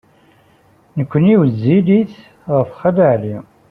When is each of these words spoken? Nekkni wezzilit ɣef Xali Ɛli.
Nekkni 0.97 1.33
wezzilit 1.39 2.11
ɣef 2.53 2.69
Xali 2.79 3.03
Ɛli. 3.13 3.35